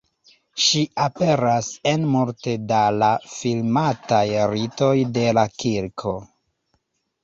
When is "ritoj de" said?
4.57-5.31